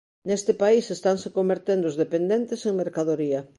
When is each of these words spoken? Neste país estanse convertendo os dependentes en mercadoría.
Neste 0.27 0.53
país 0.61 0.85
estanse 0.97 1.27
convertendo 1.37 1.85
os 1.91 1.99
dependentes 2.03 2.59
en 2.69 2.73
mercadoría. 2.83 3.39